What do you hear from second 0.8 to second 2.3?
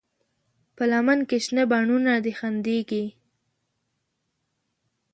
لمن کې شنه بڼوڼه